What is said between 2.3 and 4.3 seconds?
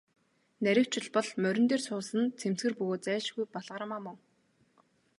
цэмцгэр бөгөөд зайлшгүй Балгармаа мөн.